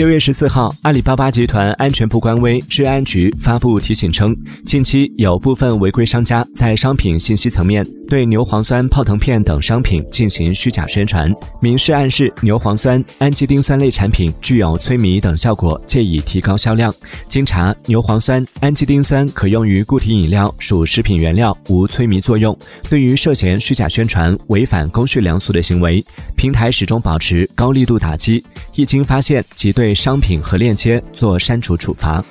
[0.00, 4.34] 六月十四号，阿里巴巴集团安全部官微治安局发布提醒称，
[4.64, 16.90] 近期有部分违规商家在商品信息层面对牛磺酸泡腾片等商品进行虚假宣传，明示暗示牛磺酸、氨基丁酸类产品具有催迷等效果，借以提高销量。
[17.28, 22.56] 经查，牛磺酸、氨基丁酸可用于固体饮料，属食品原料，无催迷作用。
[22.88, 26.02] 对于涉嫌虚假宣传、违反公序良俗的行为，
[26.36, 28.42] 平台始终保持高力度打击，
[28.74, 32.24] 一经发现即对对商品和链接做删除处罚。